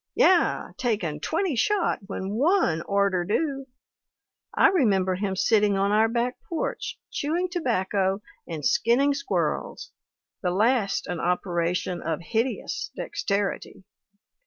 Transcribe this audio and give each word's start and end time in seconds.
'Yeh 0.15 0.71
taken 0.77 1.19
twenty 1.19 1.55
shot 1.55 1.99
when 2.07 2.31
one 2.31 2.81
orter 2.87 3.23
do.' 3.23 3.67
I 4.51 4.69
remember 4.69 5.13
him 5.13 5.35
sitting 5.35 5.77
on 5.77 5.91
our 5.91 6.07
back 6.09 6.37
porch, 6.49 6.97
chewing 7.11 7.47
tobacco, 7.49 8.23
and 8.47 8.65
skinning 8.65 9.13
squirrels, 9.13 9.91
the 10.41 10.49
last 10.49 11.05
an 11.05 11.19
operation 11.19 12.01
of 12.01 12.19
hideous 12.19 12.89
dexterity. 12.95 13.83